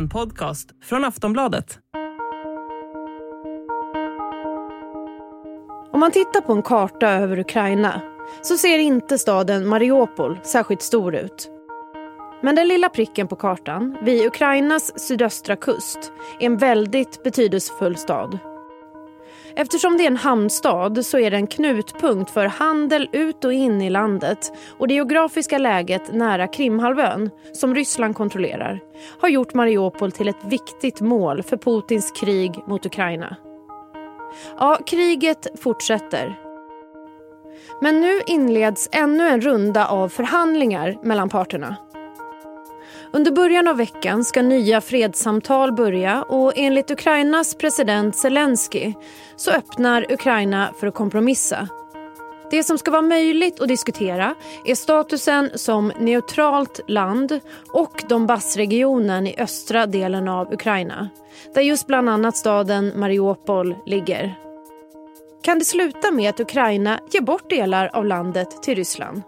En 0.00 0.08
podcast 0.08 0.68
från 0.82 1.04
Aftonbladet. 1.04 1.78
Om 5.92 6.00
man 6.00 6.10
tittar 6.10 6.40
på 6.40 6.52
en 6.52 6.62
karta 6.62 7.08
över 7.08 7.38
Ukraina 7.38 8.02
så 8.42 8.56
ser 8.56 8.78
inte 8.78 9.18
staden 9.18 9.68
Mariupol 9.68 10.38
särskilt 10.42 10.82
stor 10.82 11.14
ut. 11.14 11.50
Men 12.42 12.54
den 12.54 12.68
lilla 12.68 12.88
pricken 12.88 13.28
på 13.28 13.36
kartan, 13.36 13.96
vid 14.02 14.26
Ukrainas 14.26 15.00
sydöstra 15.00 15.56
kust, 15.56 16.12
är 16.38 16.46
en 16.46 16.56
väldigt 16.56 17.22
betydelsefull 17.22 17.96
stad. 17.96 18.38
Eftersom 19.54 19.96
det 19.96 20.02
är 20.02 20.06
en 20.06 20.16
hamnstad 20.16 21.06
så 21.06 21.18
är 21.18 21.30
det 21.30 21.36
en 21.36 21.46
knutpunkt 21.46 22.30
för 22.30 22.46
handel 22.46 23.08
ut 23.12 23.44
och 23.44 23.52
in 23.52 23.82
i 23.82 23.90
landet 23.90 24.52
och 24.78 24.88
det 24.88 24.94
geografiska 24.94 25.58
läget 25.58 26.12
nära 26.12 26.46
Krimhalvön, 26.46 27.30
som 27.52 27.74
Ryssland 27.74 28.16
kontrollerar, 28.16 28.80
har 29.20 29.28
gjort 29.28 29.54
Mariupol 29.54 30.12
till 30.12 30.28
ett 30.28 30.44
viktigt 30.44 31.00
mål 31.00 31.42
för 31.42 31.56
Putins 31.56 32.10
krig 32.10 32.54
mot 32.66 32.86
Ukraina. 32.86 33.36
Ja, 34.58 34.78
kriget 34.86 35.46
fortsätter. 35.62 36.38
Men 37.80 38.00
nu 38.00 38.20
inleds 38.26 38.88
ännu 38.92 39.28
en 39.28 39.40
runda 39.40 39.86
av 39.86 40.08
förhandlingar 40.08 40.98
mellan 41.02 41.28
parterna. 41.28 41.76
Under 43.12 43.30
början 43.30 43.68
av 43.68 43.76
veckan 43.76 44.24
ska 44.24 44.42
nya 44.42 44.80
fredssamtal 44.80 45.72
börja 45.72 46.22
och 46.22 46.52
enligt 46.56 46.90
Ukrainas 46.90 47.54
president 47.54 48.16
Zelensky 48.16 48.94
så 49.36 49.50
öppnar 49.50 50.12
Ukraina 50.12 50.72
för 50.80 50.86
att 50.86 50.94
kompromissa. 50.94 51.68
Det 52.50 52.64
som 52.64 52.78
ska 52.78 52.90
vara 52.90 53.02
möjligt 53.02 53.60
att 53.60 53.68
diskutera 53.68 54.34
är 54.64 54.74
statusen 54.74 55.50
som 55.54 55.92
neutralt 55.98 56.80
land 56.86 57.40
och 57.72 58.02
Donbassregionen 58.08 59.26
i 59.26 59.34
östra 59.38 59.86
delen 59.86 60.28
av 60.28 60.52
Ukraina 60.52 61.08
där 61.54 61.62
just 61.62 61.86
bland 61.86 62.08
annat 62.08 62.36
staden 62.36 62.92
Mariupol 62.96 63.76
ligger. 63.86 64.34
Kan 65.42 65.58
det 65.58 65.64
sluta 65.64 66.10
med 66.10 66.30
att 66.30 66.40
Ukraina 66.40 67.00
ger 67.10 67.20
bort 67.20 67.50
delar 67.50 67.90
av 67.92 68.06
landet 68.06 68.62
till 68.62 68.74
Ryssland? 68.74 69.22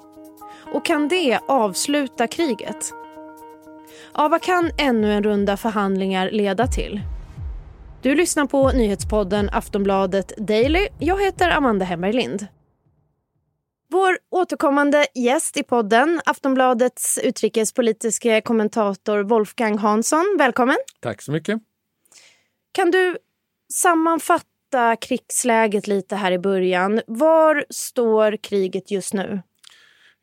Och 0.72 0.84
kan 0.84 1.08
det 1.08 1.38
avsluta 1.48 2.26
kriget? 2.26 2.92
Ja, 4.14 4.28
vad 4.28 4.42
kan 4.42 4.70
ännu 4.78 5.12
en 5.12 5.22
runda 5.22 5.56
förhandlingar 5.56 6.30
leda 6.30 6.66
till? 6.66 7.00
Du 8.02 8.14
lyssnar 8.14 8.46
på 8.46 8.70
nyhetspodden 8.70 9.50
Aftonbladet 9.52 10.32
Daily. 10.36 10.88
Jag 10.98 11.22
heter 11.22 11.50
Amanda 11.50 11.84
Hemberg 11.84 12.12
Lind. 12.12 12.46
Vår 13.90 14.18
återkommande 14.30 15.06
gäst 15.14 15.56
i 15.56 15.62
podden, 15.62 16.20
Aftonbladets 16.24 17.18
utrikespolitiska 17.22 18.40
kommentator 18.40 19.22
Wolfgang 19.22 19.78
Hansson. 19.78 20.36
Välkommen. 20.38 20.76
Tack 21.00 21.22
så 21.22 21.32
mycket. 21.32 21.60
Kan 22.72 22.90
du 22.90 23.16
sammanfatta 23.72 24.96
krigsläget 25.00 25.86
lite 25.86 26.16
här 26.16 26.32
i 26.32 26.38
början? 26.38 27.00
Var 27.06 27.64
står 27.70 28.36
kriget 28.36 28.90
just 28.90 29.14
nu? 29.14 29.42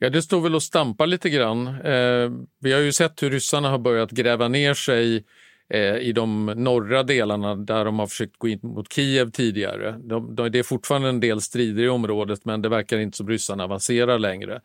Ja, 0.02 0.10
det 0.10 0.22
står 0.22 0.42
väl 0.42 0.56
och 0.56 0.64
stampar 0.64 1.08
lite 1.08 1.30
grann. 1.30 1.68
Eh, 1.68 2.32
vi 2.60 2.74
har 2.74 2.80
ju 2.80 2.92
sett 2.92 3.24
hur 3.24 3.30
ryssarna 3.30 3.70
har 3.70 3.78
börjat 3.78 4.12
gräva 4.12 4.48
ner 4.48 4.74
sig 4.74 5.26
eh, 5.70 5.96
i 5.96 6.12
de 6.12 6.46
norra 6.46 7.04
delarna 7.04 7.56
där 7.56 7.86
de 7.86 8.00
har 8.00 8.08
försökt 8.08 8.38
gå 8.38 8.48
in 8.48 8.60
mot 8.64 8.94
Kiev 8.94 9.32
tidigare. 9.32 9.96
De, 10.04 10.36
de, 10.36 10.50
det 10.50 10.60
är 10.60 10.64
fortfarande 10.64 11.10
en 11.10 11.20
del 11.20 11.42
strider 11.42 11.84
i 11.84 11.90
området 11.90 12.46
men 12.46 12.62
det 12.62 12.70
verkar 12.70 12.98
inte 12.98 13.18
som 13.18 13.28
ryssarna 13.28 13.64
avancerar 13.64 14.20
längre. 14.20 14.62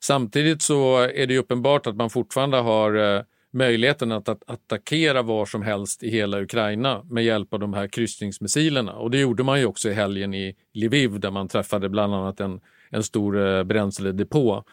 Samtidigt 0.00 0.62
så 0.62 0.98
är 0.98 1.26
det 1.26 1.38
uppenbart 1.38 1.86
att 1.86 1.96
man 1.96 2.10
fortfarande 2.10 2.56
har 2.56 3.16
eh, 3.16 3.22
möjligheten 3.52 4.12
att, 4.12 4.28
att 4.28 4.50
attackera 4.50 5.22
var 5.22 5.46
som 5.46 5.62
helst 5.62 6.02
i 6.02 6.10
hela 6.10 6.40
Ukraina 6.40 7.02
med 7.04 7.24
hjälp 7.24 7.54
av 7.54 7.60
de 7.60 7.74
här 7.74 7.88
kryssningsmissilerna. 7.88 8.92
Och 8.92 9.10
det 9.10 9.18
gjorde 9.18 9.42
man 9.42 9.60
ju 9.60 9.66
också 9.66 9.90
i 9.90 9.92
helgen 9.92 10.34
i 10.34 10.56
Lviv 10.72 11.20
där 11.20 11.30
man 11.30 11.48
träffade 11.48 11.88
bland 11.88 12.14
annat 12.14 12.40
en 12.40 12.60
en 12.90 13.02
stor 13.02 13.46
eh, 13.46 13.64
bränsledepå. 13.64 14.64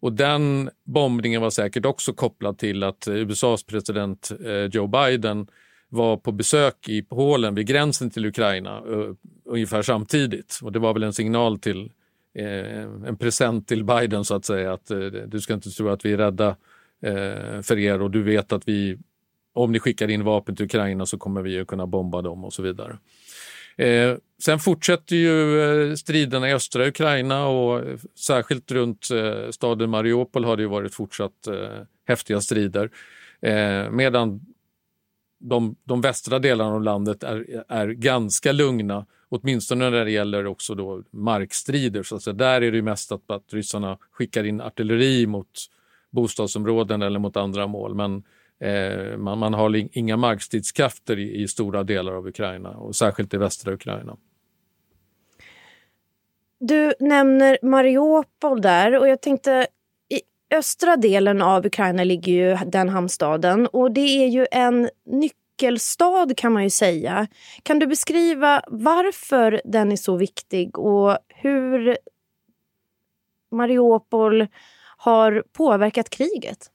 Och 0.00 0.12
den 0.12 0.70
bombningen 0.84 1.42
var 1.42 1.50
säkert 1.50 1.84
också 1.84 2.12
kopplad 2.12 2.58
till 2.58 2.82
att 2.82 3.06
eh, 3.06 3.14
USAs 3.14 3.64
president 3.64 4.32
eh, 4.44 4.52
Joe 4.52 4.86
Biden 4.86 5.46
var 5.88 6.16
på 6.16 6.32
besök 6.32 6.88
i 6.88 7.02
Polen 7.02 7.54
vid 7.54 7.66
gränsen 7.66 8.10
till 8.10 8.26
Ukraina 8.26 8.82
ungefär 9.44 9.82
samtidigt. 9.82 10.58
Och 10.62 10.72
det 10.72 10.78
var 10.78 10.92
väl 10.92 11.02
en 11.02 11.12
signal 11.12 11.58
till, 11.58 11.92
en 13.06 13.16
present 13.16 13.68
till 13.68 13.84
Biden 13.84 14.24
så 14.24 14.34
att 14.34 14.44
säga 14.44 14.72
att 14.72 14.90
du 15.26 15.40
ska 15.40 15.54
inte 15.54 15.70
tro 15.70 15.88
att 15.88 16.04
vi 16.04 16.12
är 16.12 16.16
rädda 16.16 16.56
för 17.62 17.78
er 17.78 18.02
och 18.02 18.10
du 18.10 18.22
vet 18.22 18.52
att 18.52 18.68
vi, 18.68 18.98
om 19.52 19.72
ni 19.72 19.78
skickar 19.78 20.10
in 20.10 20.24
vapen 20.24 20.56
till 20.56 20.64
Ukraina 20.64 21.06
så 21.06 21.18
kommer 21.18 21.42
vi 21.42 21.60
att 21.60 21.66
kunna 21.66 21.86
bomba 21.86 22.22
dem 22.22 22.44
och 22.44 22.52
så 22.52 22.62
vidare. 22.62 22.98
Eh, 23.76 24.16
sen 24.42 24.58
fortsätter 24.58 25.16
ju 25.16 25.60
eh, 25.62 25.94
striderna 25.94 26.48
i 26.48 26.52
östra 26.52 26.86
Ukraina 26.86 27.46
och 27.46 27.78
eh, 27.78 27.98
särskilt 28.18 28.70
runt 28.70 29.10
eh, 29.10 29.50
staden 29.50 29.90
Mariupol 29.90 30.44
har 30.44 30.56
det 30.56 30.62
ju 30.62 30.68
varit 30.68 30.94
fortsatt 30.94 31.46
eh, 31.46 31.82
häftiga 32.06 32.40
strider. 32.40 32.90
Eh, 33.40 33.90
medan 33.90 34.40
de, 35.40 35.76
de 35.84 36.00
västra 36.00 36.38
delarna 36.38 36.74
av 36.74 36.82
landet 36.82 37.22
är, 37.22 37.64
är 37.68 37.88
ganska 37.88 38.52
lugna, 38.52 39.06
åtminstone 39.28 39.90
när 39.90 40.04
det 40.04 40.10
gäller 40.10 40.46
också 40.46 40.74
då 40.74 41.02
markstrider. 41.10 42.02
Så 42.02 42.14
alltså 42.14 42.32
där 42.32 42.62
är 42.62 42.72
det 42.72 42.82
mest 42.82 43.12
att, 43.12 43.30
att 43.30 43.54
ryssarna 43.54 43.98
skickar 44.12 44.44
in 44.44 44.60
artilleri 44.60 45.26
mot 45.26 45.66
bostadsområden 46.10 47.02
eller 47.02 47.18
mot 47.18 47.36
andra 47.36 47.66
mål. 47.66 47.94
Men 47.94 48.22
Eh, 48.64 49.16
man, 49.16 49.38
man, 49.38 49.54
har 49.54 49.98
inga 49.98 50.16
markstridskrafter 50.16 51.18
i, 51.18 51.42
i, 51.42 51.48
stora 51.48 51.82
delar 51.82 52.12
av 52.12 52.26
Ukraina 52.26 52.70
och 52.70 52.96
särskilt 52.96 53.34
i 53.34 53.36
västra 53.36 53.72
Ukraina. 53.72 54.16
Du 56.58 56.94
nämner 57.00 57.58
Mariupol 57.62 58.60
där 58.60 58.98
och 58.98 59.08
jag 59.08 59.20
tänkte 59.20 59.66
i 60.08 60.20
östra 60.54 60.96
delen 60.96 61.42
av 61.42 61.66
Ukraina 61.66 62.04
ligger 62.04 62.32
ju 62.32 62.64
den 62.66 62.88
hamnstaden 62.88 63.66
och 63.66 63.92
det 63.92 64.24
är 64.24 64.28
ju 64.28 64.46
en 64.50 64.90
nyckelstad 65.06 66.34
kan 66.36 66.52
man 66.52 66.62
ju 66.62 66.70
säga. 66.70 67.26
Kan 67.62 67.78
du 67.78 67.86
beskriva 67.86 68.62
varför 68.68 69.60
den 69.64 69.92
är 69.92 69.96
så 69.96 70.16
viktig 70.16 70.78
och 70.78 71.18
hur 71.28 71.96
Mariupol 73.50 74.46
har 74.96 75.44
påverkat 75.52 76.10
kriget? 76.10 76.70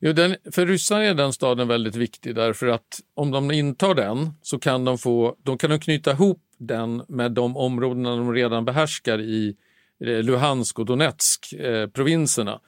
Jo, 0.00 0.12
den, 0.12 0.36
för 0.52 0.66
ryssarna 0.66 1.04
är 1.04 1.14
den 1.14 1.32
staden 1.32 1.68
väldigt 1.68 1.96
viktig 1.96 2.34
därför 2.34 2.66
att 2.66 3.00
om 3.14 3.30
de 3.30 3.50
intar 3.50 3.94
den 3.94 4.30
så 4.42 4.58
kan 4.58 4.84
de, 4.84 4.98
få, 4.98 5.36
de 5.42 5.58
kan 5.58 5.70
de 5.70 5.80
knyta 5.80 6.10
ihop 6.10 6.42
den 6.58 7.02
med 7.08 7.32
de 7.32 7.56
områden 7.56 8.02
de 8.02 8.34
redan 8.34 8.64
behärskar 8.64 9.20
i 9.20 9.56
eh, 10.04 10.22
Luhansk 10.22 10.78
och 10.78 10.86
Donetsk, 10.86 11.52
eh, 11.52 11.86
provinserna. 11.86 12.60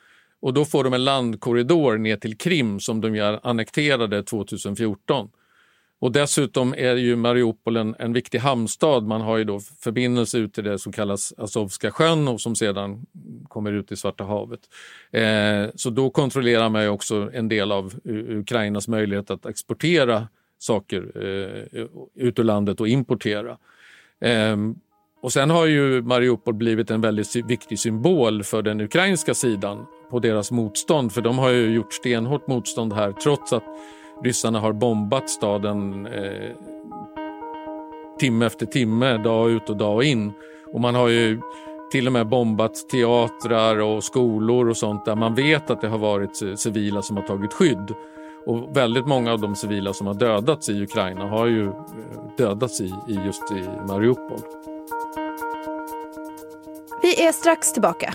Och 0.42 0.54
då 0.54 0.64
får 0.64 0.84
de 0.84 0.92
en 0.92 1.04
landkorridor 1.04 1.98
ner 1.98 2.16
till 2.16 2.38
Krim 2.38 2.80
som 2.80 3.00
de 3.00 3.38
annekterade 3.42 4.22
2014. 4.22 5.28
Och 6.00 6.12
dessutom 6.12 6.74
är 6.76 6.96
ju 6.96 7.16
Mariupol 7.16 7.76
en, 7.76 7.94
en 7.98 8.12
viktig 8.12 8.38
hamnstad. 8.38 9.00
Man 9.00 9.20
har 9.20 9.36
ju 9.36 9.44
då 9.44 9.60
förbindelse 9.60 10.38
ut 10.38 10.54
till 10.54 10.64
det 10.64 10.78
som 10.78 10.92
kallas 10.92 11.34
Azovska 11.36 11.90
sjön 11.90 12.28
och 12.28 12.40
som 12.40 12.56
sedan 12.56 13.06
kommer 13.48 13.72
ut 13.72 13.92
i 13.92 13.96
Svarta 13.96 14.24
havet. 14.24 14.60
Eh, 15.12 15.70
så 15.74 15.90
då 15.90 16.10
kontrollerar 16.10 16.68
man 16.68 16.82
ju 16.82 16.88
också 16.88 17.30
en 17.32 17.48
del 17.48 17.72
av 17.72 17.94
Ukrainas 18.28 18.88
möjlighet 18.88 19.30
att 19.30 19.46
exportera 19.46 20.28
saker 20.58 21.12
eh, 21.14 21.84
ut 22.14 22.38
ur 22.38 22.44
landet 22.44 22.80
och 22.80 22.88
importera. 22.88 23.58
Eh, 24.20 24.56
och 25.22 25.32
sen 25.32 25.50
har 25.50 25.66
ju 25.66 26.02
Mariupol 26.02 26.54
blivit 26.54 26.90
en 26.90 27.00
väldigt 27.00 27.36
viktig 27.36 27.78
symbol 27.78 28.42
för 28.42 28.62
den 28.62 28.80
ukrainska 28.80 29.34
sidan 29.34 29.86
på 30.10 30.18
deras 30.18 30.50
motstånd, 30.50 31.12
för 31.12 31.20
de 31.22 31.38
har 31.38 31.50
ju 31.50 31.74
gjort 31.74 31.92
stenhårt 31.92 32.46
motstånd 32.46 32.92
här 32.92 33.12
trots 33.12 33.52
att 33.52 33.64
ryssarna 34.24 34.60
har 34.60 34.72
bombat 34.72 35.30
staden 35.30 36.06
eh, 36.06 36.50
timme 38.18 38.46
efter 38.46 38.66
timme, 38.66 39.16
dag 39.16 39.50
ut 39.50 39.70
och 39.70 39.76
dag 39.76 40.04
in. 40.04 40.32
Och 40.72 40.80
man 40.80 40.94
har 40.94 41.08
ju 41.08 41.40
till 41.90 42.06
och 42.06 42.12
med 42.12 42.28
bombat 42.28 42.88
teatrar 42.88 43.80
och 43.80 44.04
skolor 44.04 44.68
och 44.68 44.76
sånt 44.76 45.04
där 45.04 45.16
man 45.16 45.34
vet 45.34 45.70
att 45.70 45.80
det 45.80 45.88
har 45.88 45.98
varit 45.98 46.58
civila 46.58 47.02
som 47.02 47.16
har 47.16 47.24
tagit 47.24 47.52
skydd. 47.52 47.94
Och 48.46 48.76
väldigt 48.76 49.06
många 49.06 49.32
av 49.32 49.40
de 49.40 49.56
civila 49.56 49.92
som 49.92 50.06
har 50.06 50.14
dödats 50.14 50.68
i 50.68 50.82
Ukraina 50.82 51.26
har 51.26 51.46
ju 51.46 51.66
eh, 51.66 51.72
dödats 52.36 52.80
i, 52.80 52.94
i 53.08 53.14
just 53.26 53.52
i 53.52 53.68
Mariupol. 53.88 54.40
Vi 57.02 57.26
är 57.26 57.32
strax 57.32 57.72
tillbaka. 57.72 58.14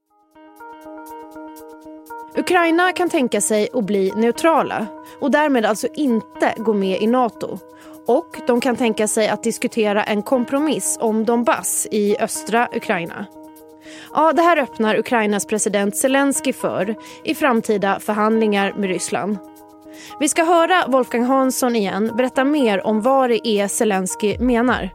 Ukraina 2.37 2.91
kan 2.91 3.09
tänka 3.09 3.41
sig 3.41 3.69
att 3.73 3.85
bli 3.85 4.11
neutrala 4.15 4.87
och 5.19 5.31
därmed 5.31 5.65
alltså 5.65 5.87
inte 5.95 6.53
gå 6.57 6.73
med 6.73 7.01
i 7.01 7.07
Nato. 7.07 7.59
Och 8.07 8.37
de 8.47 8.61
kan 8.61 8.75
tänka 8.75 9.07
sig 9.07 9.27
att 9.27 9.43
diskutera 9.43 10.03
en 10.03 10.23
kompromiss 10.23 10.97
om 11.01 11.25
Donbass 11.25 11.87
i 11.91 12.17
östra 12.19 12.67
Ukraina. 12.75 13.25
Ja, 14.13 14.33
det 14.33 14.41
här 14.41 14.57
öppnar 14.57 14.99
Ukrainas 14.99 15.45
president 15.45 15.97
Zelensky 15.97 16.53
för 16.53 16.95
i 17.23 17.35
framtida 17.35 17.99
förhandlingar 17.99 18.73
med 18.77 18.89
Ryssland. 18.89 19.37
Vi 20.19 20.29
ska 20.29 20.43
höra 20.43 20.87
Wolfgang 20.87 21.23
Hansson 21.23 21.75
igen 21.75 22.11
berätta 22.17 22.43
mer 22.43 22.85
om 22.85 23.01
vad 23.01 23.29
det 23.29 23.47
är 23.47 23.67
Zelensky 23.67 24.37
menar. 24.39 24.89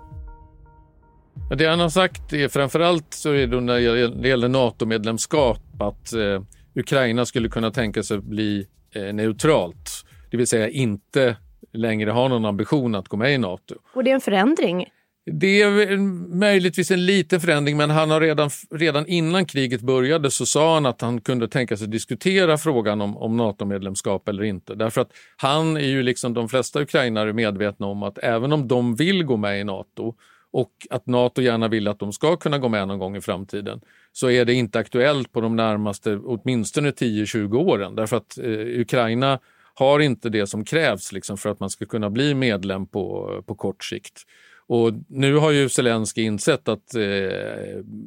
Det 1.57 1.67
han 1.67 1.81
har 1.81 1.89
sagt 1.89 2.33
är 2.33 2.49
framförallt 2.49 3.15
så 3.15 3.31
är 3.31 3.47
det 3.47 3.61
när 3.61 3.81
det 4.23 4.29
gäller 4.29 4.49
NATO-medlemskap 4.49 5.83
att 5.83 6.13
eh, 6.13 6.43
Ukraina 6.77 7.27
skulle 7.27 7.49
kunna 7.49 7.71
tänka 7.71 8.03
sig 8.03 8.19
bli 8.19 8.67
eh, 8.95 9.15
neutralt. 9.15 9.91
Det 10.31 10.37
vill 10.37 10.47
säga 10.47 10.69
inte 10.69 11.37
längre 11.73 12.11
ha 12.11 12.29
någon 12.29 12.45
ambition 12.45 12.95
att 12.95 13.09
gå 13.09 13.17
med 13.17 13.35
i 13.35 13.39
NATO. 13.39 13.75
Och 13.95 14.05
det 14.05 14.11
är 14.11 14.15
en 14.15 14.21
förändring? 14.21 14.87
Det 15.33 15.63
är 15.63 15.97
möjligtvis 16.37 16.91
en 16.91 17.07
liten 17.07 17.41
förändring 17.41 17.77
men 17.77 17.91
han 17.91 18.11
har 18.11 18.21
redan, 18.21 18.51
redan 18.71 19.07
innan 19.07 19.47
kriget 19.47 19.81
började 19.81 20.31
så 20.31 20.47
sa 20.47 20.75
han 20.75 20.87
att 20.87 21.01
han 21.01 21.21
kunde 21.21 21.49
tänka 21.49 21.77
sig 21.77 21.89
diskutera 21.89 22.59
frågan 22.59 23.01
om, 23.01 23.17
om 23.17 23.37
NATO-medlemskap 23.37 24.29
eller 24.29 24.43
inte. 24.43 24.75
Därför 24.75 25.01
att 25.01 25.13
han 25.37 25.77
är 25.77 25.81
ju 25.81 26.03
liksom 26.03 26.35
de 26.35 26.49
flesta 26.49 26.81
ukrainare 26.81 27.33
medvetna 27.33 27.87
om 27.87 28.03
att 28.03 28.19
även 28.19 28.53
om 28.53 28.69
de 28.69 28.97
vill 28.97 29.25
gå 29.25 29.37
med 29.37 29.61
i 29.61 29.65
NATO 29.65 30.15
och 30.57 30.87
att 30.91 31.07
Nato 31.07 31.43
gärna 31.43 31.69
vill 31.69 31.89
att 31.89 31.99
de 31.99 32.13
ska 32.13 32.37
kunna 32.37 32.59
gå 32.59 32.69
med 32.69 32.89
någon 32.89 32.99
gång 32.99 33.17
i 33.17 33.21
framtiden 33.21 33.81
så 34.13 34.31
är 34.31 34.45
det 34.45 34.55
inte 34.55 34.79
aktuellt 34.79 35.33
på 35.33 35.41
de 35.41 35.57
närmaste 35.57 36.17
åtminstone 36.17 36.91
10-20 36.91 37.57
åren 37.57 37.95
därför 37.95 38.17
att 38.17 38.39
eh, 38.39 38.81
Ukraina 38.81 39.39
har 39.75 40.01
inte 40.01 40.29
det 40.29 40.47
som 40.47 40.65
krävs 40.65 41.13
liksom, 41.13 41.37
för 41.37 41.51
att 41.51 41.61
man 41.61 41.71
ska 41.71 41.87
kunna 41.87 42.11
bli 42.11 42.35
medlem 42.35 42.87
på, 42.87 43.43
på 43.47 43.55
kort 43.55 43.85
sikt. 43.85 44.23
Och 44.67 44.93
nu 45.09 45.37
har 45.37 45.51
ju 45.51 45.69
Zelensky 45.69 46.23
insett 46.23 46.69
att 46.69 46.95
eh, 46.95 47.01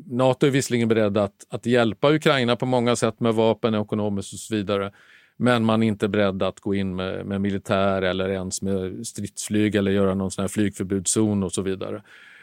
Nato 0.05 0.47
är 0.47 0.51
visserligen 0.51 0.87
beredd 0.87 1.17
att, 1.17 1.45
att 1.49 1.65
hjälpa 1.65 2.11
Ukraina 2.11 2.55
på 2.55 2.65
många 2.65 2.95
sätt 2.95 3.19
med 3.19 3.33
vapen, 3.33 3.75
ekonomiskt 3.75 4.33
och 4.33 4.39
så 4.39 4.55
vidare. 4.55 4.91
Men 5.37 5.65
man 5.65 5.83
är 5.83 5.87
inte 5.87 6.07
beredd 6.07 6.43
att 6.43 6.59
gå 6.59 6.75
in 6.75 6.95
med, 6.95 7.25
med 7.25 7.41
militär 7.41 8.01
eller 8.01 8.29
ens 8.29 8.61
med 8.61 9.07
stridsflyg 9.07 9.75
eller 9.75 9.91
göra 9.91 10.13
någon 10.13 10.31
sån 10.31 10.43
här 10.43 10.49
flygförbudszon 10.49 11.43
och 11.43 11.51
så 11.51 11.61
vidare. 11.61 12.01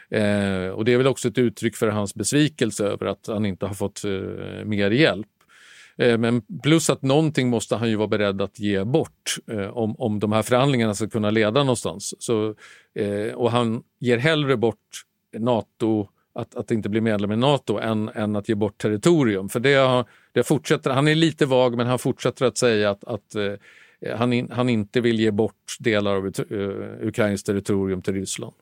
Eh, 0.09 0.69
och 0.69 0.85
det 0.85 0.93
är 0.93 0.97
väl 0.97 1.07
också 1.07 1.27
ett 1.27 1.37
uttryck 1.37 1.75
för 1.75 1.87
hans 1.87 2.15
besvikelse 2.15 2.85
över 2.85 3.05
att 3.05 3.27
han 3.27 3.45
inte 3.45 3.65
har 3.65 3.73
fått 3.73 4.03
eh, 4.03 4.65
mer 4.65 4.91
hjälp. 4.91 5.27
Eh, 5.97 6.17
men 6.17 6.41
plus 6.63 6.89
att 6.89 7.01
någonting 7.01 7.49
måste 7.49 7.75
han 7.75 7.89
ju 7.89 7.95
vara 7.95 8.07
beredd 8.07 8.41
att 8.41 8.59
ge 8.59 8.83
bort 8.83 9.35
eh, 9.51 9.77
om, 9.77 9.95
om 9.95 10.19
de 10.19 10.31
här 10.31 10.41
förhandlingarna 10.41 10.93
ska 10.93 11.09
kunna 11.09 11.29
leda 11.29 11.59
någonstans. 11.59 12.13
Så, 12.19 12.55
eh, 12.95 13.33
och 13.33 13.51
han 13.51 13.83
ger 13.99 14.17
hellre 14.17 14.57
bort 14.57 15.03
NATO, 15.37 16.07
att, 16.33 16.55
att 16.55 16.71
inte 16.71 16.89
bli 16.89 17.01
medlem 17.01 17.31
i 17.31 17.35
Nato, 17.35 17.77
än, 17.77 18.09
än 18.09 18.35
att 18.35 18.49
ge 18.49 18.55
bort 18.55 18.77
territorium. 18.77 19.49
För 19.49 19.59
det, 19.59 20.05
det 20.31 20.43
fortsätter, 20.43 20.91
han 20.91 21.07
är 21.07 21.15
lite 21.15 21.45
vag 21.45 21.77
men 21.77 21.87
han 21.87 21.99
fortsätter 21.99 22.45
att 22.45 22.57
säga 22.57 22.89
att, 22.89 23.03
att 23.03 23.35
eh, 23.35 24.17
han, 24.17 24.33
in, 24.33 24.51
han 24.51 24.69
inte 24.69 25.01
vill 25.01 25.19
ge 25.19 25.31
bort 25.31 25.75
delar 25.79 26.15
av 26.15 26.27
eh, 26.27 27.07
Ukrains 27.07 27.43
territorium 27.43 28.01
till 28.01 28.13
Ryssland. 28.13 28.53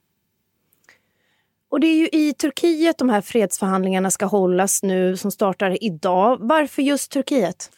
Och 1.69 1.79
det 1.79 1.87
är 1.87 1.95
ju 1.95 2.09
i 2.11 2.33
Turkiet 2.33 2.97
de 2.97 3.09
här 3.09 3.21
fredsförhandlingarna 3.21 4.11
ska 4.11 4.25
hållas 4.25 4.83
nu 4.83 5.17
som 5.17 5.31
startar 5.31 5.83
idag. 5.83 6.37
Varför 6.41 6.81
just 6.81 7.11
Turkiet? 7.11 7.71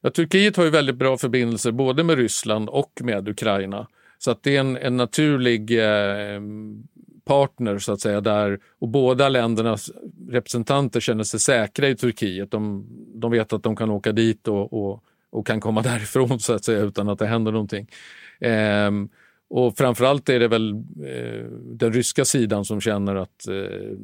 Ja, 0.00 0.10
Turkiet 0.10 0.56
har 0.56 0.64
ju 0.64 0.70
väldigt 0.70 0.96
bra 0.96 1.16
förbindelser 1.16 1.70
både 1.72 2.04
med 2.04 2.18
Ryssland 2.18 2.68
och 2.68 2.92
med 3.00 3.28
Ukraina. 3.28 3.86
Så 4.18 4.30
att 4.30 4.42
det 4.42 4.56
är 4.56 4.60
en, 4.60 4.76
en 4.76 4.96
naturlig 4.96 5.78
eh, 5.78 6.40
partner 7.24 7.78
så 7.78 7.92
att 7.92 8.00
säga 8.00 8.20
där 8.20 8.58
och 8.78 8.88
båda 8.88 9.28
ländernas 9.28 9.90
representanter 10.28 11.00
känner 11.00 11.24
sig 11.24 11.40
säkra 11.40 11.88
i 11.88 11.96
Turkiet. 11.96 12.50
De, 12.50 12.86
de 13.14 13.30
vet 13.30 13.52
att 13.52 13.62
de 13.62 13.76
kan 13.76 13.90
åka 13.90 14.12
dit 14.12 14.48
och, 14.48 14.72
och, 14.72 15.04
och, 15.30 15.46
kan 15.46 15.60
komma 15.60 15.82
därifrån 15.92 16.40
så 16.40 16.52
att 16.52 16.64
säga 16.64 16.80
utan 16.80 17.08
att 17.08 17.18
det 17.18 17.26
händer 17.26 17.52
någonting. 17.52 17.90
Eh, 18.40 18.90
och 19.48 19.76
framförallt 19.76 20.28
är 20.28 20.40
det 20.40 20.48
väl 20.48 20.70
eh, 21.04 21.44
den 21.62 21.92
ryska 21.92 22.24
sidan 22.24 22.64
som 22.64 22.80
känner 22.80 23.14
att 23.14 23.48
eh, 23.48 23.96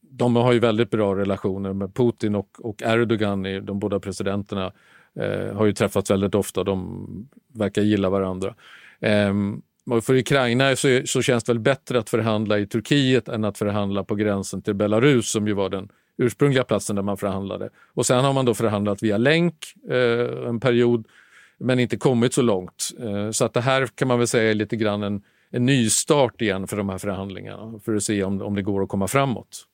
de 0.00 0.36
har 0.36 0.52
ju 0.52 0.58
väldigt 0.58 0.90
bra 0.90 1.16
relationer 1.16 1.72
med 1.72 1.94
Putin 1.94 2.34
och, 2.34 2.48
och 2.58 2.82
Erdogan, 2.82 3.42
de 3.42 3.78
båda 3.78 4.00
presidenterna, 4.00 4.72
eh, 5.20 5.56
har 5.56 5.66
ju 5.66 5.72
träffats 5.72 6.10
väldigt 6.10 6.34
ofta. 6.34 6.64
De 6.64 7.06
verkar 7.54 7.82
gilla 7.82 8.10
varandra. 8.10 8.54
Eh, 9.00 9.34
för 10.02 10.14
Ukraina 10.14 10.76
så, 10.76 11.02
så 11.04 11.22
känns 11.22 11.44
det 11.44 11.52
väl 11.52 11.60
bättre 11.60 11.98
att 11.98 12.10
förhandla 12.10 12.58
i 12.58 12.66
Turkiet 12.66 13.28
än 13.28 13.44
att 13.44 13.58
förhandla 13.58 14.04
på 14.04 14.14
gränsen 14.14 14.62
till 14.62 14.74
Belarus 14.74 15.30
som 15.30 15.48
ju 15.48 15.52
var 15.52 15.68
den 15.68 15.88
ursprungliga 16.18 16.64
platsen 16.64 16.96
där 16.96 17.02
man 17.02 17.16
förhandlade. 17.16 17.68
Och 17.94 18.06
sen 18.06 18.24
har 18.24 18.32
man 18.32 18.44
då 18.44 18.54
förhandlat 18.54 19.02
via 19.02 19.16
länk 19.16 19.54
eh, 19.90 20.48
en 20.48 20.60
period 20.60 21.06
men 21.60 21.78
inte 21.78 21.96
kommit 21.96 22.34
så 22.34 22.42
långt. 22.42 22.90
Eh, 23.00 23.30
så 23.30 23.44
att 23.44 23.54
det 23.54 23.60
här 23.60 23.86
kan 23.86 24.08
man 24.08 24.18
väl 24.18 24.28
säga 24.28 24.50
är 24.50 24.54
lite 24.54 24.76
grann 24.76 25.02
en, 25.02 25.22
en 25.50 25.66
nystart 25.66 26.42
igen 26.42 26.66
för 26.66 26.76
de 26.76 26.88
här 26.88 26.98
förhandlingarna 26.98 27.80
för 27.84 27.94
att 27.94 28.02
se 28.02 28.24
om, 28.24 28.42
om 28.42 28.54
det 28.54 28.62
går 28.62 28.82
att 28.82 28.88
komma 28.88 29.08
framåt. 29.08 29.66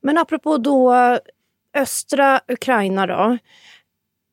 Men 0.00 0.18
apropå 0.18 0.58
då 0.58 0.94
östra 1.74 2.40
Ukraina 2.48 3.06
då. 3.06 3.38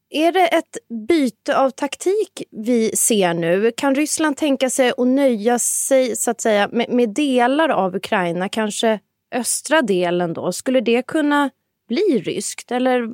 Är 0.10 0.32
det 0.32 0.48
ett 0.48 0.78
byte 1.08 1.58
av 1.58 1.70
taktik 1.70 2.44
vi 2.52 2.96
ser 2.96 3.34
nu? 3.34 3.72
Kan 3.78 3.96
Ryssland 3.96 4.38
tänka 4.38 4.70
sig 4.70 4.94
att 4.98 5.08
nöja 5.08 5.60
sig 5.60 6.16
så 6.16 6.32
att 6.32 6.42
säga, 6.42 6.70
med, 6.72 6.90
med 6.90 7.10
delar 7.10 7.70
av 7.70 7.96
Ukraina, 7.96 8.50
kanske 8.50 9.00
östra 9.32 9.82
delen 9.82 10.34
då? 10.34 10.52
Skulle 10.52 10.82
det 10.82 11.08
kunna 11.08 11.50
bli 11.88 12.22
ryskt? 12.26 12.72
Eller 12.72 13.10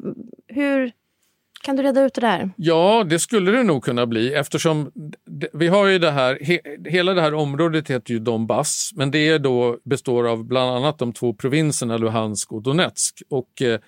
hur 0.48 0.92
kan 1.64 1.76
du 1.76 1.84
reda 1.84 2.02
ut 2.02 2.14
det 2.14 2.22
där? 2.22 2.50
Ja, 2.56 3.06
det 3.10 3.20
skulle 3.20 3.52
det 3.52 3.64
nog 3.64 3.84
kunna 3.84 4.06
bli 4.06 4.34
eftersom 4.34 4.92
vi 5.54 5.68
har 5.68 5.88
ju 5.88 6.00
det 6.00 6.12
här, 6.12 6.40
he, 6.42 6.60
hela 6.90 7.14
det 7.14 7.22
här 7.22 7.34
området 7.34 7.90
heter 7.90 8.14
ju 8.14 8.20
Donbass, 8.20 8.92
men 8.96 9.12
det 9.12 9.28
är 9.28 9.40
då, 9.40 9.78
består 9.84 10.28
av 10.28 10.44
bland 10.46 10.72
annat 10.72 11.00
de 11.00 11.14
två 11.14 11.34
provinserna 11.34 11.98
Luhansk 11.98 12.52
och 12.52 12.62
Donetsk. 12.62 13.22
Och 13.30 13.62
eh, 13.62 13.80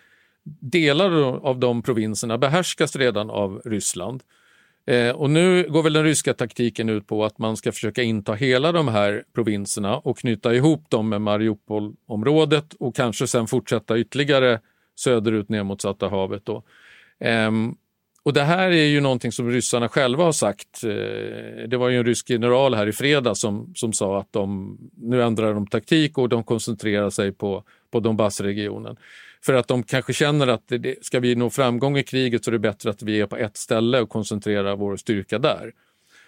delar 0.60 1.12
av 1.48 1.60
de 1.60 1.82
provinserna 1.82 2.38
behärskas 2.38 2.96
redan 2.96 3.30
av 3.30 3.62
Ryssland. 3.66 4.24
Eh, 4.88 5.10
och 5.10 5.30
nu 5.30 5.68
går 5.70 5.84
väl 5.84 5.94
den 5.94 6.04
ryska 6.04 6.34
taktiken 6.34 6.90
ut 6.90 7.08
på 7.08 7.26
att 7.26 7.38
man 7.38 7.58
ska 7.58 7.72
försöka 7.72 8.04
inta 8.04 8.34
hela 8.34 8.72
de 8.72 8.88
här 8.88 9.24
provinserna 9.36 9.98
och 9.98 10.18
knyta 10.18 10.54
ihop 10.54 10.90
dem 10.90 11.10
med 11.10 11.22
Mariupolområdet 11.22 12.74
och 12.80 12.96
kanske 12.96 13.28
sen 13.28 13.48
fortsätta 13.48 13.98
ytterligare 13.98 14.60
söderut 14.96 15.50
ner 15.50 15.64
mot 15.64 15.82
Svarta 15.82 16.10
havet. 16.10 16.46
Då. 16.46 16.64
Um, 17.24 17.78
och 18.24 18.34
det 18.34 18.44
här 18.44 18.72
är 18.72 18.86
ju 18.86 19.02
någonting 19.02 19.32
som 19.32 19.50
ryssarna 19.50 19.90
själva 19.90 20.24
har 20.24 20.32
sagt. 20.32 20.84
Eh, 20.84 21.68
det 21.68 21.78
var 21.78 21.90
ju 21.90 21.98
en 21.98 22.06
rysk 22.06 22.30
general 22.30 22.76
här 22.76 22.88
i 22.88 22.92
fredag 22.92 23.36
som, 23.36 23.74
som 23.76 23.94
sa 23.94 24.20
att 24.20 24.34
de 24.34 24.78
nu 24.98 25.24
ändrar 25.24 25.54
de 25.54 25.68
taktik 25.68 26.18
och 26.18 26.30
de 26.30 26.44
koncentrerar 26.44 27.10
sig 27.10 27.32
på, 27.32 27.64
på 27.92 28.00
Donbassregionen. 28.00 28.96
För 29.46 29.54
att 29.54 29.68
de 29.68 29.84
kanske 29.84 30.14
känner 30.14 30.48
att 30.48 30.64
det, 30.68 31.06
ska 31.06 31.20
vi 31.20 31.36
nå 31.36 31.50
framgång 31.50 31.98
i 31.98 32.04
kriget 32.04 32.46
så 32.46 32.50
är 32.50 32.54
det 32.54 32.60
bättre 32.60 32.90
att 32.90 33.04
vi 33.04 33.20
är 33.20 33.26
på 33.26 33.38
ett 33.38 33.58
ställe 33.58 34.02
och 34.02 34.10
koncentrerar 34.10 34.76
vår 34.76 34.98
styrka 34.98 35.40
där. 35.40 35.72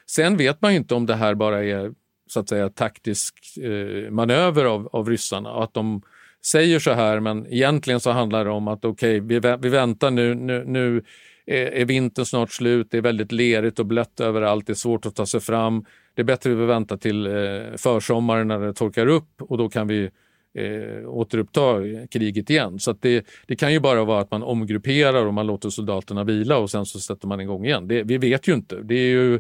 Sen 0.06 0.38
vet 0.38 0.62
man 0.62 0.72
ju 0.72 0.78
inte 0.78 0.96
om 0.96 1.06
det 1.06 1.16
här 1.16 1.36
bara 1.36 1.64
är 1.64 1.92
så 2.28 2.40
att 2.40 2.50
säga 2.50 2.70
taktisk 2.70 3.58
eh, 3.58 4.12
manöver 4.12 4.66
av, 4.66 4.90
av 4.92 5.10
ryssarna 5.10 5.52
och 5.52 5.64
att 5.64 5.74
de 5.74 6.02
säger 6.46 6.80
så 6.80 6.92
här 6.92 7.20
men 7.20 7.54
egentligen 7.54 8.00
så 8.00 8.12
handlar 8.12 8.46
det 8.46 8.52
om 8.52 8.68
att 8.68 8.86
okej, 8.86 9.22
okay, 9.22 9.40
vi, 9.40 9.58
vi 9.62 9.70
väntar 9.70 10.12
nu, 10.12 10.34
nu, 10.36 10.64
nu 10.68 11.04
är, 11.46 11.86
vintern 11.86 12.26
snart 12.26 12.52
slut, 12.52 12.88
det 12.92 12.98
är 12.98 13.02
väldigt 13.02 13.32
lerigt 13.32 13.80
och 13.80 13.86
blött 13.86 14.20
överallt, 14.20 14.68
det 14.68 14.74
är 14.74 14.76
svårt 14.76 15.06
att 15.06 15.16
ta 15.16 15.26
sig 15.26 15.40
fram. 15.40 15.86
Det 16.14 16.22
är 16.22 16.24
bättre 16.24 16.52
att 16.52 16.58
vi 16.58 16.66
väntar 16.66 16.98
till 16.98 17.28
eh, 17.28 17.78
försommaren 17.78 18.48
när 18.48 18.60
det 18.60 18.74
torkar 18.74 19.08
upp 19.08 19.42
och 19.42 19.58
då 19.58 19.70
kan 19.70 19.88
vi 19.88 20.10
eh, 20.54 21.10
återuppta 21.10 21.76
kriget 22.12 22.50
igen. 22.50 22.80
Så 22.80 22.96
det, 23.00 23.26
det, 23.48 23.56
kan 23.56 23.74
ju 23.74 23.80
bara 23.80 24.04
vara 24.04 24.22
att 24.22 24.32
man 24.32 24.44
omgrupperar 24.44 25.26
och 25.26 25.34
man 25.34 25.48
låter 25.48 25.70
soldaterna 25.70 26.24
vila 26.24 26.58
och 26.58 26.72
sen 26.72 26.86
så 26.86 27.00
sätter 27.00 27.28
man 27.28 27.42
igång 27.42 27.66
igen. 27.66 27.88
Det, 27.88 28.04
vi 28.04 28.18
vet 28.18 28.48
ju 28.48 28.54
inte. 28.54 28.82
Det, 28.84 28.96
är 28.96 29.10
ju, 29.10 29.36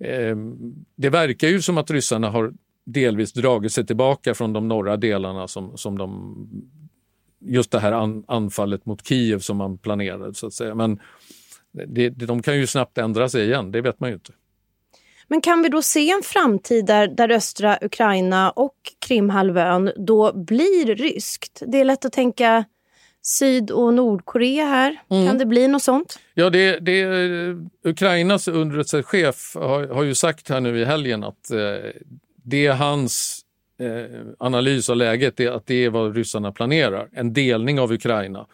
eh, 0.00 0.36
det 0.96 1.10
verkar 1.10 1.48
ju 1.48 1.62
som 1.62 1.78
att 1.78 1.90
ryssarna 1.90 2.30
har 2.30 2.52
delvis 2.84 3.32
dragit 3.32 3.72
sig 3.72 3.86
tillbaka 3.86 4.34
från 4.34 4.52
de 4.52 4.68
norra 4.68 4.96
delarna 4.96 5.48
som, 5.48 5.78
som 5.78 5.98
de, 5.98 6.36
just 7.40 7.70
det 7.70 7.78
här 7.78 7.92
an, 7.92 8.24
anfallet 8.28 8.86
mot 8.86 9.06
Kiev 9.06 9.38
som 9.38 9.56
man 9.56 9.78
planerade 9.78 10.34
så 10.34 10.46
att 10.46 10.52
säga. 10.52 10.74
Men 10.74 11.00
det, 11.86 12.08
de 12.08 12.42
kan 12.42 12.56
ju 12.56 12.66
snabbt 12.66 12.98
ändra 12.98 13.28
sig 13.28 13.46
igen, 13.46 13.72
det 13.72 13.80
vet 13.80 14.00
man 14.00 14.10
ju 14.10 14.14
inte. 14.14 14.32
Men 15.28 15.40
kan 15.40 15.62
vi 15.62 15.68
då 15.68 15.82
se 15.82 16.10
en 16.10 16.22
framtid 16.22 16.86
där, 16.86 17.08
där 17.08 17.30
östra 17.30 17.78
Ukraina 17.82 18.50
och 18.50 18.76
Krimhalvön 19.06 19.92
då 19.96 20.32
blir 20.32 20.94
ryskt? 20.94 21.62
Det 21.66 21.80
är 21.80 21.84
lätt 21.84 22.04
att 22.04 22.12
tänka 22.12 22.64
Syd 23.22 23.70
och 23.70 23.94
Nordkorea 23.94 24.64
här. 24.64 25.02
Mm. 25.10 25.26
Kan 25.26 25.38
det 25.38 25.46
bli 25.46 25.68
något 25.68 25.82
sånt? 25.82 26.18
Ja, 26.34 26.50
det, 26.50 26.78
det, 26.78 27.06
Ukrainas 27.84 28.48
underrättelsechef 28.48 29.54
har, 29.54 29.86
har 29.86 30.02
ju 30.02 30.14
sagt 30.14 30.48
här 30.48 30.60
nu 30.60 30.78
i 30.78 30.84
helgen 30.84 31.24
att 31.24 31.50
eh, 31.50 31.58
det 32.42 32.66
är 32.66 32.72
hans 32.72 33.40
eh, 33.78 34.20
analys 34.38 34.90
av 34.90 34.96
läget, 34.96 35.40
är 35.40 35.50
att 35.50 35.66
det 35.66 35.84
är 35.84 35.90
vad 35.90 36.16
ryssarna 36.16 36.52
planerar. 36.52 37.08
En 37.12 37.32
delning 37.32 37.80
av 37.80 37.92
Ukraina. 37.92 38.46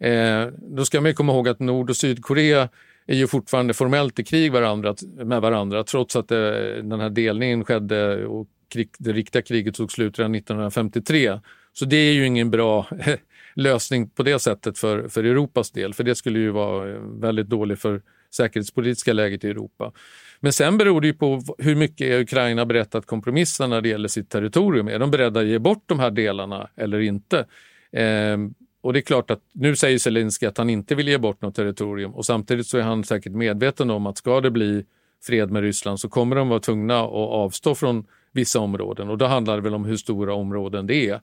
Eh, 0.00 0.46
då 0.58 0.84
ska 0.84 1.00
man 1.00 1.14
komma 1.14 1.32
ihåg 1.32 1.48
att 1.48 1.60
Nord 1.60 1.90
och 1.90 1.96
Sydkorea 1.96 2.68
är 3.06 3.16
ju 3.16 3.26
fortfarande 3.26 3.74
formellt 3.74 4.18
i 4.18 4.24
krig 4.24 4.52
varandra, 4.52 4.94
med 5.16 5.40
varandra 5.42 5.84
trots 5.84 6.16
att 6.16 6.30
eh, 6.30 6.38
den 6.82 7.00
här 7.00 7.10
delningen 7.10 7.64
skedde 7.64 8.26
och 8.26 8.48
krig, 8.68 8.90
det 8.98 9.12
riktiga 9.12 9.42
kriget 9.42 9.74
tog 9.74 9.92
slut 9.92 10.18
redan 10.18 10.34
1953. 10.34 11.40
Så 11.72 11.84
det 11.84 11.96
är 11.96 12.12
ju 12.12 12.26
ingen 12.26 12.50
bra 12.50 12.86
lösning 13.54 14.08
på 14.08 14.22
det 14.22 14.38
sättet 14.38 14.78
för, 14.78 15.08
för 15.08 15.24
Europas 15.24 15.70
del, 15.70 15.94
för 15.94 16.04
det 16.04 16.14
skulle 16.14 16.38
ju 16.38 16.50
vara 16.50 16.90
eh, 16.90 17.00
väldigt 17.00 17.48
dåligt 17.48 17.80
för 17.80 18.02
säkerhetspolitiska 18.36 19.12
läget 19.12 19.44
i 19.44 19.48
Europa. 19.48 19.92
Men 20.40 20.52
sen 20.52 20.78
beror 20.78 21.00
det 21.00 21.06
ju 21.06 21.14
på 21.14 21.42
hur 21.58 21.74
mycket 21.74 22.06
är 22.06 22.20
Ukraina 22.20 22.66
berett 22.66 22.94
att 22.94 23.06
kompromissa 23.06 23.66
när 23.66 23.80
det 23.80 23.88
gäller 23.88 24.08
sitt 24.08 24.30
territorium. 24.30 24.88
Är 24.88 24.98
de 24.98 25.10
beredda 25.10 25.40
att 25.40 25.46
ge 25.46 25.58
bort 25.58 25.82
de 25.86 25.98
här 25.98 26.10
delarna 26.10 26.70
eller 26.76 27.00
inte? 27.00 27.46
Eh, 27.92 28.36
och 28.80 28.92
det 28.92 28.98
är 28.98 29.02
klart 29.02 29.30
att 29.30 29.40
nu 29.52 29.76
säger 29.76 29.98
Zelenskyj 29.98 30.48
att 30.48 30.58
han 30.58 30.70
inte 30.70 30.94
vill 30.94 31.08
ge 31.08 31.18
bort 31.18 31.42
något 31.42 31.54
territorium 31.54 32.14
och 32.14 32.26
samtidigt 32.26 32.66
så 32.66 32.78
är 32.78 32.82
han 32.82 33.04
säkert 33.04 33.32
medveten 33.32 33.90
om 33.90 34.06
att 34.06 34.18
ska 34.18 34.40
det 34.40 34.50
bli 34.50 34.84
fred 35.22 35.50
med 35.50 35.62
Ryssland 35.62 36.00
så 36.00 36.08
kommer 36.08 36.36
de 36.36 36.48
vara 36.48 36.60
tvungna 36.60 37.00
att 37.00 37.10
avstå 37.12 37.74
från 37.74 38.04
vissa 38.32 38.60
områden 38.60 39.08
och 39.08 39.18
då 39.18 39.26
handlar 39.26 39.56
det 39.56 39.62
väl 39.62 39.74
om 39.74 39.84
hur 39.84 39.96
stora 39.96 40.34
områden 40.34 40.86
det 40.86 41.08
är. 41.08 41.20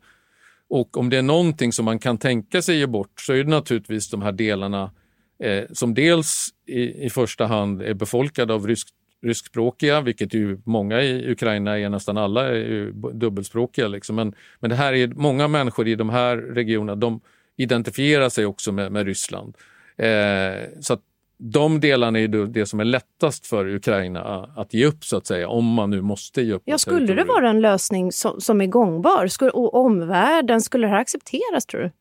Och 0.69 0.97
om 0.97 1.09
det 1.09 1.17
är 1.17 1.21
någonting 1.21 1.73
som 1.73 1.85
man 1.85 1.99
kan 1.99 2.17
tänka 2.17 2.61
sig 2.61 2.77
ge 2.77 2.87
bort 2.87 3.21
så 3.21 3.33
är 3.33 3.43
det 3.43 3.49
naturligtvis 3.49 4.09
de 4.09 4.21
här 4.21 4.31
delarna 4.31 4.91
eh, 5.39 5.63
som 5.71 5.93
dels 5.93 6.49
i, 6.65 7.05
i 7.05 7.09
första 7.09 7.45
hand 7.45 7.81
är 7.81 7.93
befolkade 7.93 8.53
av 8.53 8.67
rysk, 8.67 8.87
ryskspråkiga, 9.23 10.01
vilket 10.01 10.33
ju 10.33 10.61
många 10.65 11.01
i 11.01 11.31
Ukraina 11.31 11.79
är, 11.79 11.89
nästan 11.89 12.17
alla 12.17 12.47
är 12.47 12.91
dubbelspråkiga. 13.13 13.87
Liksom. 13.87 14.15
Men, 14.15 14.35
men 14.59 14.69
det 14.69 14.75
här 14.75 14.93
är 14.93 15.07
många 15.07 15.47
människor 15.47 15.87
i 15.87 15.95
de 15.95 16.09
här 16.09 16.37
regionerna, 16.37 16.95
de 16.95 17.21
identifierar 17.57 18.29
sig 18.29 18.45
också 18.45 18.71
med, 18.71 18.91
med 18.91 19.05
Ryssland. 19.05 19.57
Eh, 19.97 20.63
så 20.81 20.97
de 21.37 21.79
delarna 21.79 22.19
är 22.19 22.27
det 22.47 22.65
som 22.65 22.79
är 22.79 22.85
lättast 22.85 23.47
för 23.47 23.67
Ukraina 23.67 24.49
att 24.55 24.73
ge 24.73 24.85
upp, 24.85 25.05
så 25.05 25.17
att 25.17 25.27
säga, 25.27 25.49
om 25.49 25.65
man 25.65 25.89
nu 25.89 26.01
måste 26.01 26.41
ge 26.41 26.53
upp. 26.53 26.61
Ja, 26.65 26.77
skulle 26.77 27.13
det 27.13 27.23
vara 27.23 27.49
en 27.49 27.61
lösning 27.61 28.11
som, 28.11 28.41
som 28.41 28.61
är 28.61 28.65
gångbar? 28.65 29.27
Skulle, 29.27 29.51
och 29.51 29.73
omvärlden, 29.85 30.61
skulle 30.61 30.87
det 30.87 30.91
här 30.91 30.99
accepteras, 30.99 31.65
tror 31.65 31.81
du? 31.81 31.91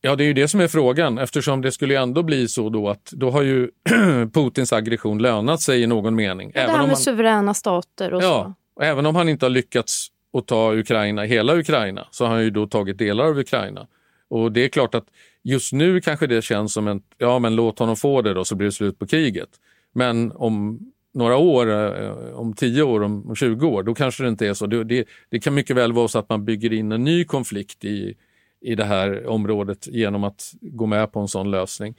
Ja, 0.00 0.16
det 0.16 0.24
är 0.24 0.26
ju 0.26 0.34
det 0.34 0.48
som 0.48 0.60
är 0.60 0.68
frågan, 0.68 1.18
eftersom 1.18 1.62
det 1.62 1.72
skulle 1.72 1.98
ändå 1.98 2.22
bli 2.22 2.48
så 2.48 2.68
då 2.68 2.88
att 2.88 3.12
då 3.12 3.30
har 3.30 3.42
ju 3.42 3.70
Putins 4.32 4.72
aggression 4.72 5.22
lönat 5.22 5.60
sig 5.60 5.82
i 5.82 5.86
någon 5.86 6.14
mening. 6.14 6.52
Ja, 6.54 6.62
det 6.62 6.70
här 6.70 6.78
med 6.78 6.86
man... 6.86 6.96
suveräna 6.96 7.54
stater 7.54 8.14
och 8.14 8.22
ja, 8.22 8.54
så. 8.76 8.82
Även 8.82 9.06
om 9.06 9.16
han 9.16 9.28
inte 9.28 9.44
har 9.44 9.50
lyckats 9.50 10.08
att 10.38 10.46
ta 10.46 10.74
Ukraina, 10.74 11.22
hela 11.22 11.56
Ukraina, 11.56 12.08
så 12.10 12.24
har 12.24 12.32
han 12.32 12.42
ju 12.42 12.50
då 12.50 12.66
tagit 12.66 12.98
delar 12.98 13.24
av 13.24 13.38
Ukraina. 13.38 13.86
Och 14.28 14.52
det 14.52 14.64
är 14.64 14.68
klart 14.68 14.94
att 14.94 15.06
just 15.42 15.72
nu 15.72 16.00
kanske 16.00 16.26
det 16.26 16.42
känns 16.42 16.72
som 16.72 16.88
en, 16.88 17.02
ja 17.18 17.38
men 17.38 17.56
låt 17.56 17.78
honom 17.78 17.96
få 17.96 18.22
det 18.22 18.34
då 18.34 18.44
så 18.44 18.54
blir 18.54 18.66
det 18.66 18.72
slut 18.72 18.98
på 18.98 19.06
kriget. 19.06 19.48
Men 19.92 20.32
om 20.32 20.80
några 21.14 21.36
år, 21.36 21.70
eh, 21.70 22.12
om 22.34 22.54
10 22.54 22.82
år, 22.82 23.02
om 23.02 23.34
20 23.36 23.66
år, 23.66 23.82
då 23.82 23.94
kanske 23.94 24.22
det 24.22 24.28
inte 24.28 24.46
är 24.46 24.54
så. 24.54 24.66
Det, 24.66 24.84
det, 24.84 25.04
det, 25.30 25.40
kan 25.40 25.54
mycket 25.54 25.76
väl 25.76 25.92
vara 25.92 26.08
så 26.08 26.18
att 26.18 26.28
man 26.28 26.44
bygger 26.44 26.72
in 26.72 26.92
en 26.92 27.04
ny 27.04 27.24
konflikt 27.24 27.84
i, 27.84 28.14
i 28.60 28.74
det 28.74 28.84
här 28.84 29.26
området 29.26 29.86
genom 29.86 30.24
att 30.24 30.52
gå 30.60 30.86
med 30.86 31.12
på 31.12 31.20
en 31.20 31.28
sån 31.28 31.50
lösning. 31.50 31.94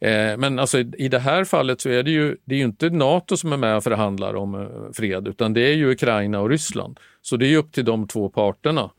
Eh, 0.00 0.36
men 0.36 0.58
alltså, 0.58 0.78
i 0.78 1.08
det 1.08 1.18
här 1.18 1.44
fallet 1.44 1.80
så 1.80 1.88
är 1.88 2.02
det 2.02 2.10
ju, 2.10 2.36
det 2.44 2.54
är 2.54 2.58
ju 2.58 2.64
inte 2.64 2.90
Nato 2.90 3.36
som 3.36 3.52
är 3.52 3.56
med 3.56 3.76
och 3.76 3.84
förhandlar 3.84 4.34
om 4.34 4.54
eh, 4.54 4.68
fred, 4.92 5.28
utan 5.28 5.52
det 5.52 5.60
är 5.60 5.74
ju 5.74 5.90
Ukraina 5.90 6.40
och 6.40 6.50
Ryssland. 6.50 7.00
Så 7.22 7.36
det 7.36 7.46
är 7.46 7.56
upp 7.56 7.72
till 7.72 7.84
de 7.84 8.06
två 8.06 8.28
parterna 8.28 8.90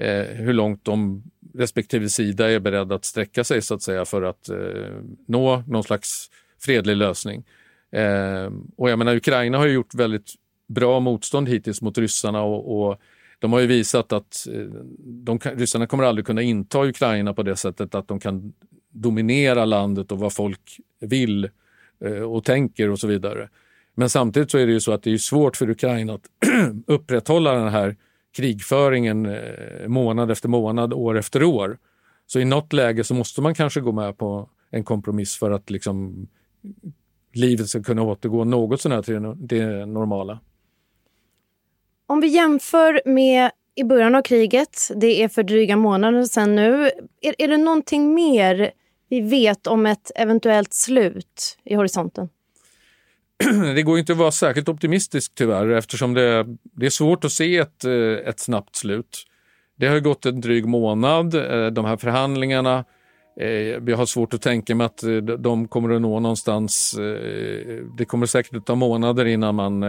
eh, 0.00 0.24
hur 0.36 0.52
långt 0.52 0.84
de 0.84 1.22
respektive 1.54 2.08
sida 2.08 2.50
är 2.50 2.60
beredd 2.60 2.92
att 2.92 3.04
sträcka 3.04 3.44
sig 3.44 3.62
så 3.62 3.74
att 3.74 3.82
säga 3.82 4.04
för 4.04 4.22
att 4.22 4.48
eh, 4.48 4.56
nå 5.26 5.62
någon 5.66 5.84
slags 5.84 6.30
fredlig 6.60 6.96
lösning. 6.96 7.44
Eh, 7.92 8.50
och 8.76 8.90
jag 8.90 8.98
menar, 8.98 9.16
Ukraina 9.16 9.58
har 9.58 9.66
gjort 9.66 9.94
väldigt 9.94 10.34
bra 10.68 11.00
motstånd 11.00 11.48
hittills 11.48 11.82
mot 11.82 11.98
ryssarna 11.98 12.42
och, 12.42 12.88
och 12.88 13.00
de 13.38 13.52
har 13.52 13.60
ju 13.60 13.66
visat 13.66 14.12
att 14.12 14.46
eh, 14.52 14.66
de 14.98 15.38
kan, 15.38 15.56
ryssarna 15.58 15.86
kommer 15.86 16.04
aldrig 16.04 16.26
kunna 16.26 16.42
inta 16.42 16.84
Ukraina 16.84 17.34
på 17.34 17.42
det 17.42 17.56
sättet 17.56 17.94
att 17.94 18.08
de 18.08 18.20
kan 18.20 18.52
dominera 18.90 19.64
landet 19.64 20.12
och 20.12 20.18
vad 20.18 20.32
folk 20.32 20.80
vill 21.00 21.50
eh, 22.04 22.22
och 22.22 22.44
tänker 22.44 22.90
och 22.90 22.98
så 22.98 23.06
vidare. 23.06 23.48
Men 23.94 24.10
samtidigt 24.10 24.50
så 24.50 24.58
är 24.58 24.66
det 24.66 24.72
ju 24.72 24.80
så 24.80 24.92
att 24.92 25.02
det 25.02 25.12
är 25.12 25.18
svårt 25.18 25.56
för 25.56 25.70
Ukraina 25.70 26.14
att 26.14 26.26
upprätthålla 26.86 27.52
den 27.52 27.68
här 27.68 27.96
krigföringen 28.36 29.26
eh, 29.26 29.88
månad 29.88 30.30
efter 30.30 30.48
månad, 30.48 30.92
år 30.92 31.18
efter 31.18 31.42
år. 31.42 31.78
Så 32.26 32.40
i 32.40 32.44
något 32.44 32.72
läge 32.72 33.04
så 33.04 33.14
måste 33.14 33.40
man 33.40 33.54
kanske 33.54 33.80
gå 33.80 33.92
med 33.92 34.18
på 34.18 34.48
en 34.70 34.84
kompromiss 34.84 35.38
för 35.38 35.50
att 35.50 35.70
liksom 35.70 36.26
livet 37.32 37.68
ska 37.68 37.82
kunna 37.82 38.02
återgå 38.02 38.44
något 38.44 38.80
sånär 38.80 39.02
till 39.02 39.34
det 39.36 39.86
normala. 39.86 40.40
Om 42.06 42.20
vi 42.20 42.26
jämför 42.26 43.02
med 43.04 43.50
i 43.74 43.84
början 43.84 44.14
av 44.14 44.22
kriget, 44.22 44.90
det 44.96 45.22
är 45.22 45.28
för 45.28 45.42
dryga 45.42 45.76
månader 45.76 46.22
sedan 46.24 46.54
nu. 46.54 46.90
Är, 47.20 47.34
är 47.38 47.48
det 47.48 47.56
någonting 47.56 48.14
mer 48.14 48.72
vi 49.08 49.20
vet 49.20 49.66
om 49.66 49.86
ett 49.86 50.10
eventuellt 50.14 50.72
slut 50.72 51.58
i 51.64 51.74
horisonten? 51.74 52.28
det 53.74 53.82
går 53.82 53.98
inte 53.98 54.12
att 54.12 54.18
vara 54.18 54.30
särskilt 54.30 54.68
optimistisk 54.68 55.32
tyvärr 55.34 55.68
eftersom 55.68 56.14
det, 56.14 56.46
det 56.62 56.86
är 56.86 56.90
svårt 56.90 57.24
att 57.24 57.32
se 57.32 57.56
ett, 57.56 57.84
eh, 57.84 58.28
ett 58.28 58.40
snabbt 58.40 58.76
slut. 58.76 59.24
Det 59.76 59.86
har 59.86 60.00
gått 60.00 60.26
en 60.26 60.40
dryg 60.40 60.66
månad, 60.66 61.34
eh, 61.34 61.66
de 61.66 61.84
här 61.84 61.96
förhandlingarna. 61.96 62.84
Eh, 63.40 63.80
Vi 63.80 63.92
har 63.92 64.06
svårt 64.06 64.34
att 64.34 64.42
tänka 64.42 64.74
mig 64.74 64.84
att 64.84 65.02
de 65.38 65.68
kommer 65.68 65.94
att 65.94 66.02
nå 66.02 66.20
någonstans. 66.20 66.96
Det 67.98 68.04
kommer 68.04 68.26
säkert 68.26 68.56
att 68.56 68.66
ta 68.66 68.74
månader 68.74 69.24
innan 69.24 69.54
man 69.54 69.80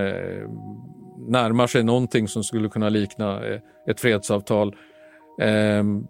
närmar 1.27 1.67
sig 1.67 1.83
någonting 1.83 2.27
som 2.27 2.43
skulle 2.43 2.69
kunna 2.69 2.89
likna 2.89 3.41
ett 3.89 4.01
fredsavtal. 4.01 4.75
Ehm, 5.41 6.07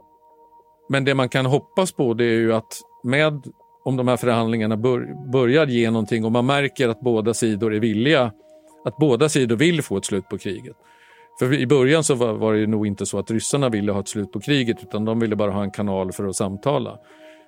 men 0.90 1.06
det 1.06 1.16
man 1.16 1.30
kan 1.30 1.46
hoppas 1.46 1.92
på 1.92 2.14
det 2.14 2.26
är 2.26 2.40
ju 2.40 2.54
att 2.54 2.82
med 3.04 3.44
om 3.86 3.98
de 3.98 4.08
här 4.08 4.18
förhandlingarna 4.18 4.78
bör, 4.78 5.32
börjar 5.32 5.68
ge 5.68 5.92
någonting 5.92 6.26
och 6.26 6.32
man 6.32 6.46
märker 6.46 6.90
att 6.90 7.00
båda 7.00 7.34
sidor 7.34 7.74
är 7.74 7.80
villiga, 7.80 8.32
att 8.86 8.98
båda 8.98 9.30
sidor 9.30 9.56
vill 9.56 9.82
få 9.82 9.98
ett 9.98 10.06
slut 10.06 10.30
på 10.30 10.38
kriget. 10.38 10.76
För 11.40 11.54
i 11.54 11.68
början 11.68 12.04
så 12.04 12.16
var, 12.16 12.34
var 12.34 12.54
det 12.54 12.68
nog 12.68 12.88
inte 12.88 13.06
så 13.06 13.20
att 13.20 13.32
ryssarna 13.32 13.70
ville 13.70 13.92
ha 13.92 14.00
ett 14.00 14.08
slut 14.08 14.32
på 14.32 14.40
kriget 14.40 14.78
utan 14.82 15.06
de 15.06 15.20
ville 15.20 15.36
bara 15.36 15.52
ha 15.52 15.64
en 15.64 15.72
kanal 15.72 16.12
för 16.12 16.28
att 16.28 16.36
samtala. 16.36 16.98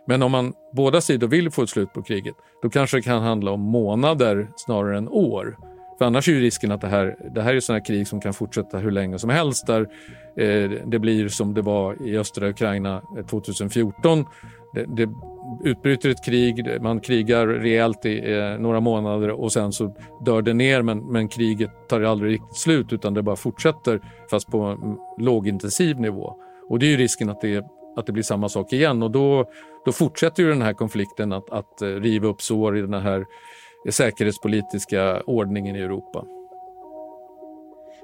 Men 0.08 0.24
om 0.24 0.32
man 0.32 0.54
båda 0.74 1.02
sidor 1.02 1.28
vill 1.28 1.52
få 1.52 1.64
ett 1.64 1.70
slut 1.70 1.94
på 1.94 2.02
kriget, 2.02 2.36
då 2.62 2.70
kanske 2.70 2.98
det 2.98 3.02
kan 3.02 3.22
handla 3.22 3.52
om 3.52 3.62
månader 3.62 4.48
snarare 4.56 4.98
än 4.98 5.10
år. 5.10 5.58
För 5.98 6.06
annars 6.06 6.30
är 6.30 6.34
ju 6.34 6.40
risken 6.40 6.72
att 6.72 6.82
det 6.82 6.88
här, 6.88 7.16
det 7.36 7.42
här 7.42 7.56
är 7.56 7.60
sådana 7.60 7.82
krig 7.84 8.08
som 8.08 8.22
kan 8.22 8.34
fortsätta 8.34 8.78
hur 8.78 8.92
länge 8.92 9.20
som 9.20 9.30
helst 9.30 9.68
där 9.68 9.82
eh, 10.38 10.72
det 10.86 11.00
blir 11.00 11.28
som 11.28 11.54
det 11.54 11.62
var 11.62 12.08
i 12.08 12.18
östra 12.18 12.50
Ukraina 12.50 13.02
eh, 13.18 13.26
2014. 13.26 14.26
Det, 14.74 14.86
det 14.86 15.10
utbryter 15.64 16.10
ett 16.10 16.26
krig, 16.26 16.82
man 16.82 17.00
krigar 17.00 17.48
rejält 17.48 18.06
i 18.06 18.34
eh, 18.34 18.60
några 18.60 18.80
månader 18.80 19.30
och 19.30 19.54
sen 19.54 19.72
så 19.72 19.96
dör 20.26 20.42
det 20.42 20.54
ner 20.54 20.82
men, 20.82 21.12
men 21.12 21.28
kriget 21.28 21.72
tar 21.90 22.02
aldrig 22.02 22.32
riktigt 22.32 22.58
slut 22.58 22.94
utan 22.94 23.14
det 23.14 23.24
bara 23.24 23.36
fortsätter 23.36 24.02
fast 24.30 24.48
på 24.48 24.60
en 24.60 24.98
lågintensiv 25.26 26.00
nivå. 26.00 26.34
Och 26.70 26.80
det 26.80 26.86
är 26.86 26.90
ju 26.90 26.98
risken 26.98 27.30
att 27.30 27.42
det, 27.42 27.66
att 27.96 28.06
det 28.06 28.12
blir 28.12 28.24
samma 28.24 28.50
sak 28.50 28.74
igen 28.74 29.04
och 29.04 29.12
då, 29.12 29.46
då 29.86 29.92
fortsätter 29.92 30.44
ju 30.44 30.50
den 30.50 30.62
här 30.62 30.74
konflikten 30.74 31.32
att, 31.32 31.50
att 31.50 31.82
eh, 31.82 31.88
riva 31.88 32.28
upp 32.28 32.42
sår 32.42 32.78
i 32.78 32.82
den 32.82 32.94
här 32.94 33.26
säkerhetspolitiska 33.90 35.22
ordningen 35.22 35.76
i 35.76 35.80
Europa. 35.80 36.26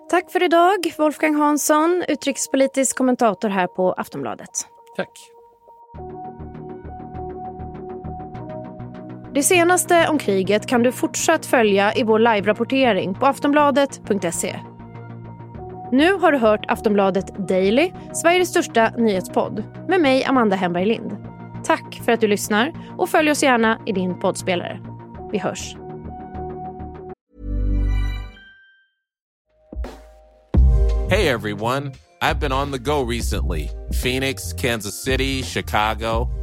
Tack 0.10 0.32
för 0.32 0.44
idag, 0.44 0.94
Wolfgang 0.98 1.36
Hansson, 1.36 2.04
utrikespolitisk 2.08 2.98
kommentator 2.98 3.50
här 3.50 3.68
på 3.68 3.94
Aftonbladet. 3.94 4.50
Tack. 4.96 5.10
Det 9.34 9.44
senaste 9.44 10.08
om 10.10 10.18
kriget 10.18 10.68
kan 10.68 10.84
du 10.84 10.92
fortsatt 10.92 11.46
följa 11.46 11.94
i 11.96 12.04
vår 12.04 12.20
live-rapportering 12.20 13.14
på 13.14 13.26
aftonbladet.se. 13.26 14.60
Nu 15.92 16.14
har 16.14 16.32
du 16.32 16.38
hört 16.38 16.66
Aftonbladet 16.68 17.48
Daily, 17.48 17.92
Sveriges 18.14 18.50
största 18.50 18.90
nyhetspodd 18.90 19.64
med 19.88 20.02
mig, 20.02 20.26
Amanda 20.26 20.56
Hemberg 20.56 20.86
Lind. 20.86 21.18
Tack 21.66 22.02
för 22.06 22.12
att 22.12 22.22
du 22.22 22.28
lyssnar 22.28 22.74
och 22.98 23.10
följ 23.10 23.32
oss 23.32 23.44
gärna 23.44 23.80
i 23.86 23.92
din 23.92 24.20
poddspelare. 24.20 24.80
Vi 25.32 25.38
hörs. 25.38 25.76
Hey 31.10 31.28
everyone, 31.28 31.92
I've 32.22 32.40
been 32.40 32.54
on 32.54 32.72
the 32.72 32.80
go 32.80 33.12
recently 33.12 33.70
Phoenix, 34.04 34.54
Kansas 34.54 35.04
City, 35.04 35.44
Chicago. 35.44 36.43